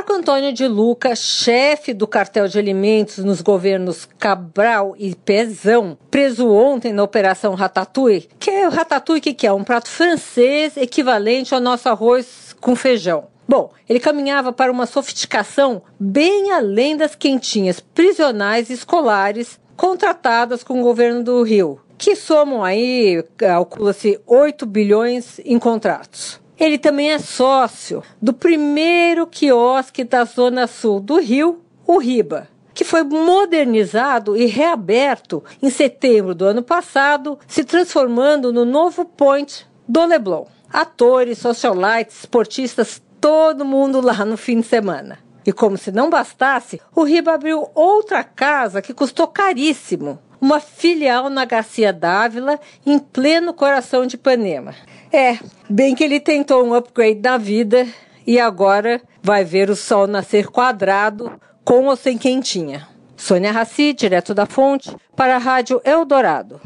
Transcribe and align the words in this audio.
Marco 0.00 0.14
Antônio 0.14 0.50
de 0.50 0.66
Luca, 0.66 1.14
chefe 1.14 1.92
do 1.92 2.06
cartel 2.06 2.48
de 2.48 2.58
alimentos 2.58 3.18
nos 3.18 3.42
governos 3.42 4.08
Cabral 4.18 4.94
e 4.98 5.14
Pezão, 5.14 5.98
preso 6.10 6.48
ontem 6.48 6.90
na 6.90 7.02
Operação 7.02 7.52
Ratatouille, 7.52 8.26
que 8.38 8.48
é 8.48 8.66
o 8.66 8.70
Ratatouille 8.70 9.20
que 9.20 9.46
é 9.46 9.52
um 9.52 9.62
prato 9.62 9.90
francês 9.90 10.78
equivalente 10.78 11.54
ao 11.54 11.60
nosso 11.60 11.86
arroz 11.90 12.56
com 12.62 12.74
feijão. 12.74 13.26
Bom, 13.46 13.72
ele 13.86 14.00
caminhava 14.00 14.54
para 14.54 14.72
uma 14.72 14.86
sofisticação 14.86 15.82
bem 15.98 16.50
além 16.50 16.96
das 16.96 17.14
quentinhas 17.14 17.78
prisionais 17.78 18.70
escolares 18.70 19.60
contratadas 19.76 20.64
com 20.64 20.80
o 20.80 20.82
governo 20.82 21.22
do 21.22 21.42
Rio, 21.42 21.78
que 21.98 22.16
somam 22.16 22.64
aí, 22.64 23.22
calcula-se, 23.36 24.18
8 24.26 24.64
bilhões 24.64 25.38
em 25.44 25.58
contratos. 25.58 26.40
Ele 26.60 26.76
também 26.76 27.10
é 27.10 27.18
sócio 27.18 28.02
do 28.20 28.34
primeiro 28.34 29.26
quiosque 29.26 30.04
da 30.04 30.24
Zona 30.24 30.66
Sul 30.66 31.00
do 31.00 31.18
Rio, 31.18 31.64
o 31.86 31.96
Riba, 31.96 32.48
que 32.74 32.84
foi 32.84 33.02
modernizado 33.02 34.36
e 34.36 34.44
reaberto 34.44 35.42
em 35.62 35.70
setembro 35.70 36.34
do 36.34 36.44
ano 36.44 36.62
passado, 36.62 37.38
se 37.48 37.64
transformando 37.64 38.52
no 38.52 38.66
novo 38.66 39.06
Point 39.06 39.66
do 39.88 40.04
Leblon. 40.04 40.44
Atores, 40.70 41.38
socialites, 41.38 42.20
esportistas, 42.20 43.00
todo 43.18 43.64
mundo 43.64 44.02
lá 44.02 44.22
no 44.26 44.36
fim 44.36 44.60
de 44.60 44.66
semana. 44.66 45.18
E 45.46 45.52
como 45.52 45.76
se 45.76 45.90
não 45.90 46.10
bastasse, 46.10 46.80
o 46.94 47.02
Riba 47.02 47.34
abriu 47.34 47.68
outra 47.74 48.22
casa 48.22 48.82
que 48.82 48.94
custou 48.94 49.26
caríssimo, 49.26 50.18
uma 50.40 50.60
filial 50.60 51.28
na 51.28 51.44
Garcia 51.44 51.92
Dávila, 51.92 52.58
em 52.84 52.98
pleno 52.98 53.52
coração 53.52 54.06
de 54.06 54.16
Ipanema. 54.16 54.74
É, 55.12 55.38
bem 55.68 55.94
que 55.94 56.04
ele 56.04 56.20
tentou 56.20 56.64
um 56.64 56.74
upgrade 56.74 57.20
na 57.20 57.36
vida 57.36 57.86
e 58.26 58.38
agora 58.38 59.00
vai 59.22 59.44
ver 59.44 59.70
o 59.70 59.76
sol 59.76 60.06
nascer 60.06 60.48
quadrado, 60.48 61.32
com 61.64 61.86
ou 61.86 61.96
sem 61.96 62.16
quentinha. 62.16 62.88
Sônia 63.16 63.52
Raci, 63.52 63.92
direto 63.92 64.32
da 64.32 64.46
fonte, 64.46 64.96
para 65.14 65.36
a 65.36 65.38
Rádio 65.38 65.80
Eldorado. 65.84 66.60